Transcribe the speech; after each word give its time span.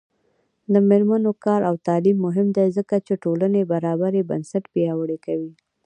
د 0.73 0.75
میرمنو 0.89 1.31
کار 1.45 1.61
او 1.69 1.75
تعلیم 1.87 2.17
مهم 2.25 2.47
دی 2.57 2.67
ځکه 2.77 2.95
چې 3.05 3.13
ټولنې 3.23 3.69
برابرۍ 3.71 4.21
بنسټ 4.29 4.63
پیاوړی 4.73 5.17
کوي. 5.25 5.51